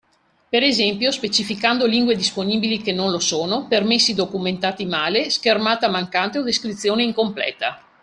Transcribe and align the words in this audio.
Per 0.49 0.63
esempio 0.63 1.11
specificando 1.11 1.85
lingue 1.85 2.15
disponibili 2.15 2.81
che 2.81 2.91
non 2.91 3.11
lo 3.11 3.19
sono, 3.19 3.67
permessi 3.67 4.15
documentati 4.15 4.87
male, 4.87 5.29
schermata 5.29 5.89
mancante 5.89 6.39
o 6.39 6.41
descrizione 6.41 7.03
incompleta. 7.03 7.79